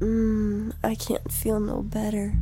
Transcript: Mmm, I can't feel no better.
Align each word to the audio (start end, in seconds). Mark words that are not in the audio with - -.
Mmm, 0.00 0.72
I 0.82 0.94
can't 0.96 1.30
feel 1.30 1.60
no 1.60 1.82
better. 1.82 2.34